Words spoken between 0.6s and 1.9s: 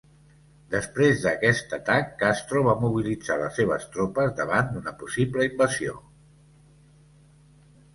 Després d'aquest